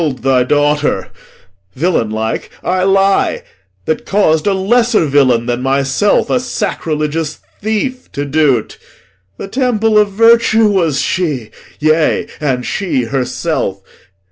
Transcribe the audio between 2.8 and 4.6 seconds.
lie That caus'd a